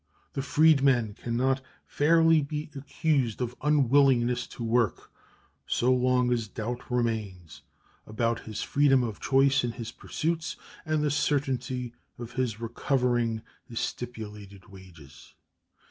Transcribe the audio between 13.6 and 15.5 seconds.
his stipulated wages.